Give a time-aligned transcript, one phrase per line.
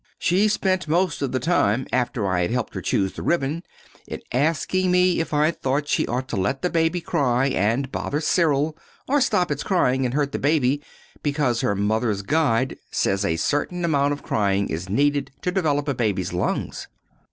[0.17, 3.61] She spent most of the time, after I had helped her choose the ribbon,
[4.07, 8.19] in asking me if I thought she ought to let the baby cry and bother
[8.19, 8.75] Cyril,
[9.07, 10.81] or stop its crying and hurt the baby,
[11.21, 15.93] because her 'Mother's Guide' says a certain amount of crying is needed to develop a
[15.93, 16.87] baby's lungs."